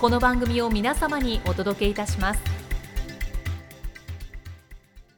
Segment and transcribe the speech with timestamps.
[0.00, 2.40] この番組を皆様にお届けいたします。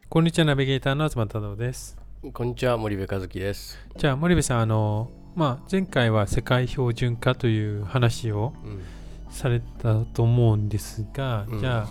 [0.08, 1.98] こんにちはナビゲーターの東太郎です。
[2.32, 3.78] こんにちは森部和樹です。
[3.98, 8.82] じゃあ森部さんあのまあ前回は世界標準化という話をうん。
[9.30, 11.60] されたと思うんですが、うん。
[11.60, 11.88] じゃあ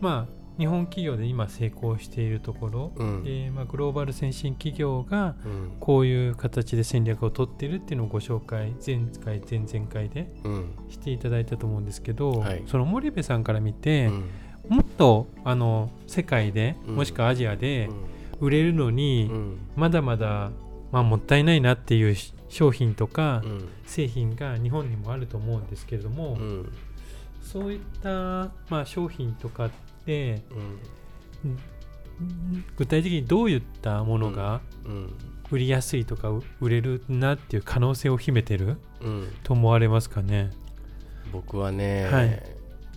[0.00, 3.24] まあ日本企業で今成功しているところ、うん。
[3.24, 5.76] でまあ、グローバル先進企業がうん。
[5.78, 10.74] こういう形で戦略を取っているっていうのをご紹介前回前々回でうん。
[10.88, 12.62] していただいたと思うんですけど、はい。
[12.66, 14.30] その森部さんから見て、うん。
[14.76, 16.96] もっとあの世界でうん。
[16.96, 17.88] もしくはアジアで
[18.40, 19.58] 売れるのに、うん。
[19.76, 20.50] まだまだ、
[20.90, 23.68] まあ、もったいないなっていうし商品とかうん。
[23.86, 26.72] 製品が日本にもあると思うんですけれども、うん。
[27.40, 28.10] そういった、
[28.68, 31.50] まあ、商品とかってうん。
[31.50, 35.12] ん具体的にどういったものがうん。
[35.50, 39.28] 売りやすいとかう売れるなっていう可能性を秘めてるうん。
[39.42, 40.50] と思われますかね？
[41.32, 42.42] 僕はね、はい。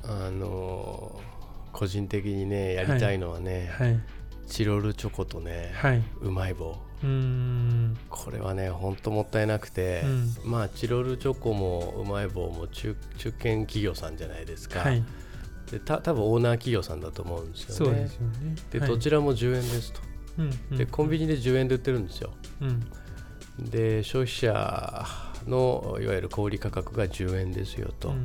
[0.04, 1.22] あの
[1.72, 4.00] 個人的にねやりたいのはね、はい、
[4.48, 6.78] チロルチョコとね、はい、うまい棒。
[7.04, 7.98] うーん。
[8.10, 10.52] これはねほんともったいなくて、うん。
[10.52, 15.04] まあチロルチョコもうまい棒も中中堅企業さんじゃないですか、はい、
[15.72, 17.76] でた多分オーナー企業さんだと思うんですよね。
[17.76, 18.10] そうでね。
[18.72, 20.02] ではいどちらも10円ですと、
[20.38, 22.32] うんうんでコンビニで10円で売ってるんですよ。
[22.62, 23.70] うん。
[23.70, 25.06] で消費者
[25.48, 28.24] のいわゆる小売価格が10円ですよと、うん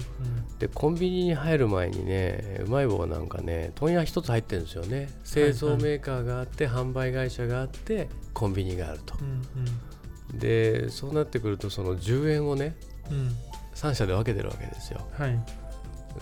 [0.58, 5.08] でコンビニに入る前にねうまい棒なんかね問屋一つ入ってるんですよね。
[5.24, 9.14] 製造メーカーがあって、販売会社があってコンビニがあると。
[9.20, 12.76] うんでそうなってくるとその10円をね
[13.10, 13.16] うん。
[13.18, 13.36] うん
[13.76, 15.06] 3社で分けてるわけですよ。
[15.12, 15.38] はい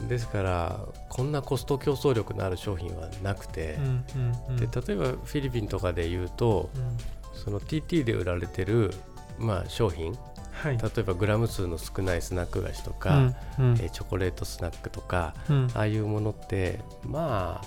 [0.09, 3.79] ですからこんなコスト競争力のある商品はなくて
[4.57, 6.97] で例えばフィリピンとかで言うとうん。
[7.35, 8.93] その TT で売られてる、
[9.39, 10.17] まあ、商品
[10.53, 10.79] はい。
[10.79, 13.77] 例えばグラム数の少ないスナック菓子とか、うんうん。
[13.81, 15.71] えーチョコレートスナックとかうん。
[15.75, 17.67] ああいうものってまあ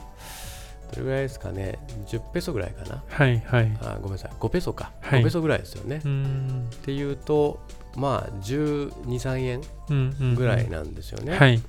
[0.92, 3.04] どれぐらいですかね10ペソぐらいかな？
[3.10, 3.78] はいはい。
[3.82, 4.32] あごめんなさい。
[4.40, 5.20] 5ペソか、はい。
[5.20, 7.60] 5ペソぐらいですよね、うっんていうと
[7.98, 9.62] まあ1 2 3
[10.30, 11.62] 円ぐらいなんですよね、はい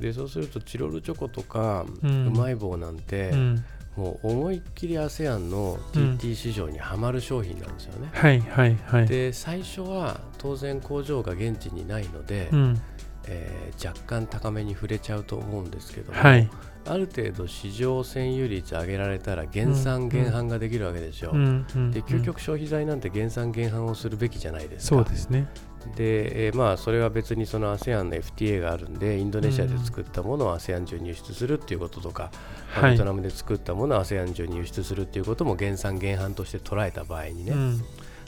[0.00, 3.64] でそうするとチロルチョコとか、ううんまい棒なんて、うん。
[3.96, 6.16] もう思いっきり ASEAN のうん。
[6.16, 9.06] TT 市場にはまる商品なんですよね、はいはいはい。
[9.06, 12.80] で最初は当然工場が現地にないので、うん。
[13.28, 16.48] えー若干高めに触れちゃうと思うんですけども、はい。
[16.86, 24.96] ある程度市場占有率上げられたら減産減販ができるわけですよ、うんうんで究極消費財なんて減産減販をするべきじゃないですか。
[24.96, 25.48] そうですね
[25.94, 32.30] で、えーまあそれは別にその ASEAN の FTA があるんでインドネシアで作ったものを ASEAN 中に輸出するっていうこととか、
[32.74, 37.84] まあはいベトナムで作ったものを ASEAN 中に輸出するっていうことも減産減販として捉えた場合にね、うん。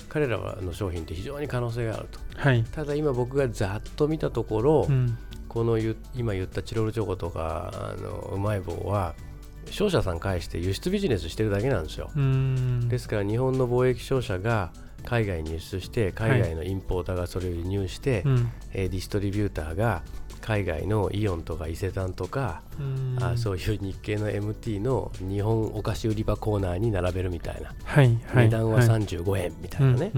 [0.08, 2.20] 彼らの商品って非常に可能性があると。
[2.36, 2.64] はい。
[2.64, 5.18] ただ今僕がざっと見たところ、うん。
[5.48, 9.14] このゆ今言ったチロルチョコとかあのうまい棒は
[9.70, 12.88] 商社さん介して輸出ビジネスしてるだけなんですよ、うん。
[12.88, 14.72] ですから日本の貿易商社が
[15.08, 18.52] 海外に輸出して海外のインポーターがそれを輸入して、うん。
[18.74, 20.02] えーディストリビューターが
[20.42, 23.16] 海外のイオンとか伊勢丹とか、うん。
[23.22, 30.12] あそういう日系の MT の日本お菓子売り場コーナーに並べるみたいな、はいはい値段は35円みたいなね、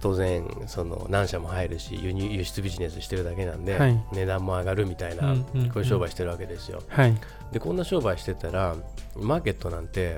[0.00, 4.04] 当然その何社も入るし輸入輸出ビジネスしてるだけなんで、はい。
[4.12, 6.82] 値段も上がるみたいな、こういう商売してるわけですよ。
[6.88, 7.14] はい。
[7.52, 8.74] でこんな商売してたら
[9.16, 10.16] マーケットなんて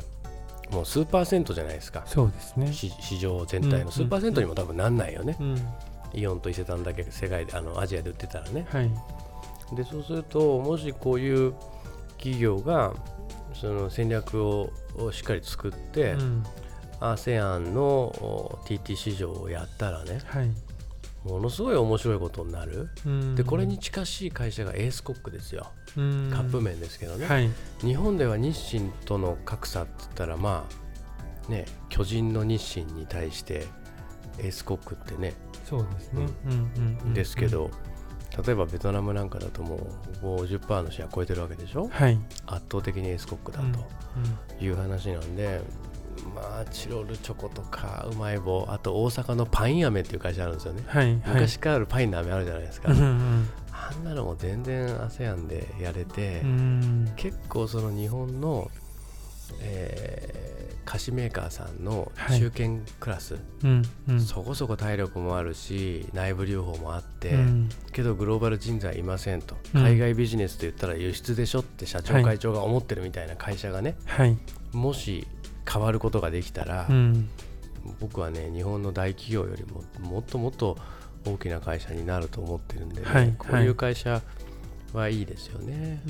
[0.71, 2.03] もう数パーセントじゃないですか。
[2.07, 2.73] そうですね。
[2.73, 5.69] 市市場全体うんの数パーセントにも多分なんないよね、うん。
[6.15, 8.67] イオンと伊勢丹だけ世界であのアジアで売ってたらね。
[8.69, 8.91] はい。
[9.75, 11.55] でそうするともしこういう
[12.19, 12.95] 企業が
[13.55, 16.45] その戦略ををしっかり作って、うん。
[17.01, 20.51] ASEAN のお TT 市場をやったらねはい
[21.26, 23.34] ものすごい面白いことになる、うん。
[23.34, 26.31] でこれに近しい会社がエースコックですよ、うん。
[26.32, 27.50] カップ麺ですけどね、はい。
[27.81, 30.64] 日本では日清との格差って言ったらま
[31.49, 33.67] あね巨人の日清に対して
[34.38, 35.34] エースコックってね、
[35.64, 36.49] そうですね、う
[37.08, 37.14] ん。
[37.14, 37.70] ですけど
[38.44, 39.76] 例えばベトナムなんかだとも
[40.22, 41.88] う50%のシェア超えてるわけでしょ？
[41.88, 42.19] はい。
[42.46, 43.82] 圧倒的にエースコックだうんと
[44.62, 45.62] いう話なんで、
[46.35, 50.83] まあチロルチョコとかうまい棒あと大阪のパイン飴っていう会社あるんですよね。
[50.87, 51.21] はいはい。
[51.35, 53.49] 昔からあるパインの飴あるじゃないですか、うんうん
[53.79, 57.13] あんなのも全然 ASEAN でやれて、うん。
[57.15, 58.71] 結構その日本の、
[59.61, 62.39] えー菓子メーカーさんのはい。
[62.39, 62.69] 中堅
[63.01, 64.21] クラス、うんうん。
[64.21, 67.69] そこそこ体力もあるし内部留保もあって、うん。
[67.93, 69.83] けどグローバル人材いませんと、うん。
[69.83, 72.23] 海外ビジネスと言ったら輸出でしょって社長はい。
[72.23, 74.39] 会長が思ってるみたいな会社がね、はい。
[74.73, 75.27] もし
[75.71, 77.29] 変わることができたら、うん。
[78.01, 80.77] 僕はね日本の大企業よりももっともっと
[81.25, 84.23] 大きな会社になると思ってるんでね、はいこういう会社
[84.93, 86.01] はいいですよね。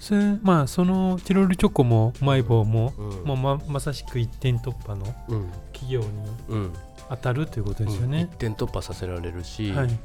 [0.00, 3.24] それまあそのチロルチョコもうまい棒も、うん。
[3.24, 5.50] もうままさしく一点突破のうん。
[5.72, 6.06] 企業に
[6.48, 6.72] うん。
[7.08, 8.10] 当たるということですようん。
[8.10, 8.36] ね一。
[8.36, 9.98] 点突破させられるし、はい、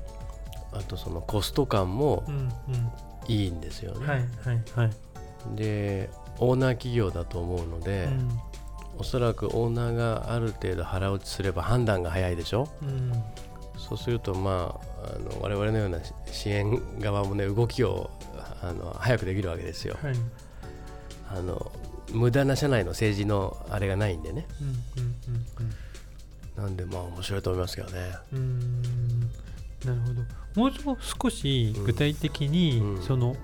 [0.74, 2.52] あとそのコスト感もうん
[3.28, 4.00] いいんですよね。
[4.00, 4.92] うん、はいはいはい。
[5.56, 6.10] で
[6.40, 8.08] オーナー企業だと思うので、
[8.98, 12.68] おそらくオーナーがある程度腹落ちすれば判断が早いでしょ？
[12.82, 12.90] うん。
[12.90, 13.24] うん
[13.78, 18.10] そうするとまああの我々のような支援側もね動きを
[18.62, 19.96] あの早くできるわけですよ。
[20.02, 20.16] はい。
[21.30, 21.72] あの
[22.12, 24.46] 無駄な社内の政治のあれがないんでね。
[24.60, 28.10] うんうんなんでまあ面白いと思いますけどね。
[29.86, 30.62] なるほど。
[30.62, 33.02] もうちょっと少し具体的に、うん。
[33.04, 33.36] その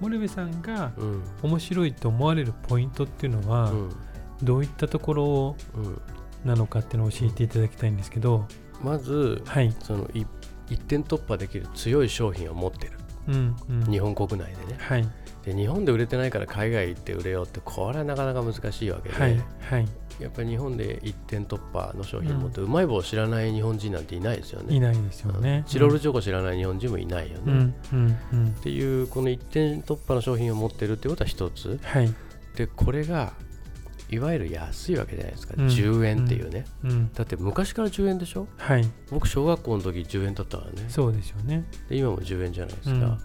[0.00, 1.22] 森部さんがうん。
[1.42, 3.96] 面白いと思われるポイントっていうのは、うん
[4.42, 6.00] どういったところうん
[6.44, 8.46] なのかっていうのを教えていただきたいんですけど。
[8.82, 10.24] まずはい、そのい
[10.70, 12.92] 一点突破できる強い商品を持ってる。
[13.28, 14.78] うんうん、日本国内でね。
[14.78, 15.08] はい。
[15.44, 19.88] で日本で売れてないから海外行って売れようってこれはなかなか難しいわけで、はいはい。
[20.20, 24.74] やっぱり日本で一点突破の商品を持って、うまい棒を知らない日本人なんていないですよね。
[24.74, 25.58] いないですよね。
[25.58, 25.64] うん。
[25.64, 28.46] チロルチョコ知らない日本人もいないよね、うんうんうん。
[28.48, 31.78] っていうこの一点突破の商品を持ってるってことは一つ。
[31.82, 32.12] はい。
[32.56, 33.32] でこれが
[34.10, 35.66] いわゆる安いわけじゃないですか、うん。
[35.66, 37.12] 10円っていうね、うん。
[37.12, 38.46] だって昔から10円でしょ？
[38.56, 38.90] はい。
[39.10, 40.86] 僕小学校の時10円だったからね。
[40.88, 41.64] そうですよね。
[41.88, 43.18] で今も10円じゃないですか、うん。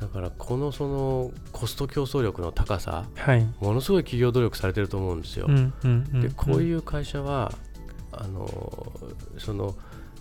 [0.00, 3.46] だからこのそのコスト競争力の高さはい。
[3.60, 7.52] ものすごい企業努力されてると思うんですよ、でこうういう会社は
[8.12, 8.92] あの
[9.38, 9.74] その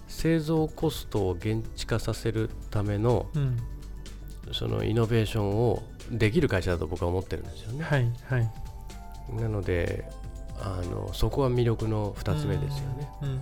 [0.08, 3.58] 製造コストを現地化させるためのん、うん、
[4.54, 7.84] そのイノベーションをできる会社だと僕は思ってるんですよね。
[7.84, 8.52] はいはい
[9.30, 10.10] なので
[10.60, 13.10] あのそこは魅力の2つ目ですよね。
[13.22, 13.42] うんうん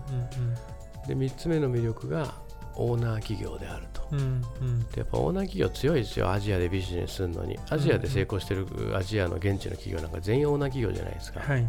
[1.08, 2.34] で3つ目の魅力が
[2.74, 4.08] オーナー企業であると。
[4.12, 4.46] うんうん。
[4.62, 7.60] うんでやっぱオーナー企業強いですよアジアでビジネスするのに。
[7.70, 8.66] アジアで成功してる
[8.96, 11.42] アジアの現地の企業なんか全員オーナー企業じゃないですか。
[11.42, 11.68] はい。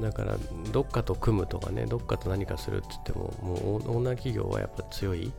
[0.00, 0.36] だから
[0.72, 5.30] どっかと組むとかねどっかと何かするって言ってももうオーナー企業はやっぱ強い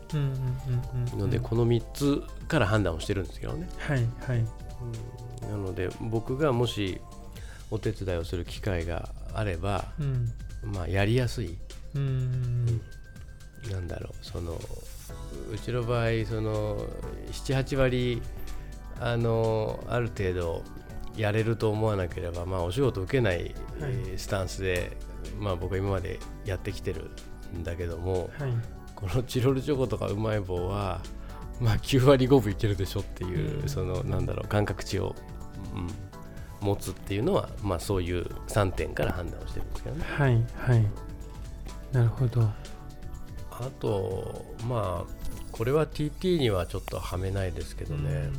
[1.18, 4.46] ので、この3つから判断をしてるんですけどね、はいはい。
[5.50, 7.02] なので僕がもし
[7.74, 10.32] お手伝いをする機会があれば、うん。
[10.72, 11.58] まあ、やりやすい。
[11.96, 12.66] うん。
[13.72, 14.14] なんだろう。
[14.22, 14.60] その
[15.52, 16.78] うちの場合その
[17.32, 18.22] 78割
[19.00, 20.64] あのある程度
[21.18, 24.96] やれると思わなければ、まあ、お仕事受けない、えースタンスで、
[25.40, 27.10] まあ、僕は今までやってきてる
[27.56, 28.54] んだけどもはい。
[28.96, 31.02] このチロルチョコとかうまい棒は、
[31.60, 33.70] まあ、9割5分いけるでしょっていう、うん。
[33.70, 35.16] そのなんだろう感覚値を、
[35.76, 35.88] うん、
[36.64, 40.06] 持つっていうのは、まあ、そういう3点から判断をしてるんですけどね。
[40.06, 40.86] はいはい。
[41.92, 42.42] なるほど。
[42.42, 45.14] あとまあ
[45.52, 48.30] これは TT にはちょっとはめないですけどね、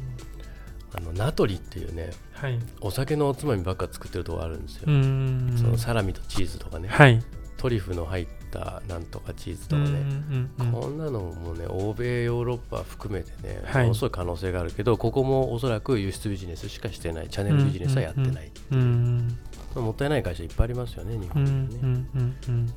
[0.97, 2.59] あのナトリっていうねはい。
[2.81, 5.54] お酒のおつまみばっか作ってるとこあるんですよ、うん。
[5.57, 7.23] そのサラミとチーズとかね、はい。
[7.57, 10.73] トリュフの入ったなんとかチーズとうんかね、うんうん。
[10.73, 13.82] こんなのもね欧米ヨーロッパ含めてね、はい。
[13.82, 19.38] ものすごい可能性があるけどここもおそらく輸出ビジネスしかしてないチャンネルビジネスはやってない、うん
[19.75, 22.37] まあもったいない会社いっぱいありますよね日う本んにね、うんうん。
[22.49, 22.75] うん。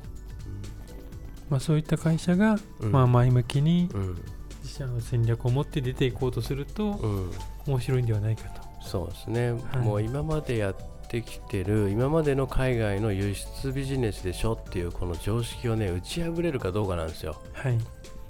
[1.48, 2.92] まあそういった会社がうん。
[2.92, 4.22] まあ前向きにうん。
[4.62, 7.30] 自社の戦略を持って出ていこうとするとうん。
[7.66, 8.62] 面白いんではないかと。
[8.82, 9.78] そうですね、はい。
[9.78, 10.76] もう今までやっ
[11.08, 17.40] てきてる今までの海外の輸出ビジネスでしょっていうこの常識をね打ち破れるかどうかなんですよ。
[17.52, 17.78] はい。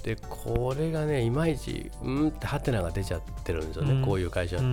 [0.02, 4.02] でこれがねいまいちうんってハテナが出ちゃってるんですよね、うん。
[4.02, 4.72] こういう会社って、うん。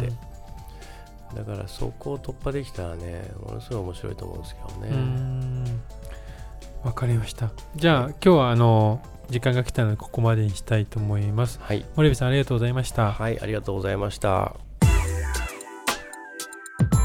[1.35, 5.81] だからそこを突破できたらねものすごい面白いと思うんですけどうね、ん。
[6.83, 7.51] わかりました。
[7.75, 11.59] じゃあ今日はあの時間が来たのでここまでにしたいと思います。
[11.59, 13.11] はい、森部さんありがとうございました。
[13.11, 14.64] はい、ありがとうございました。